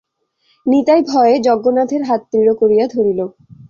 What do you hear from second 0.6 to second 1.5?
নিতাই ভয়ে